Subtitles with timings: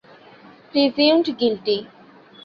[0.71, 1.87] Presumed Guilty!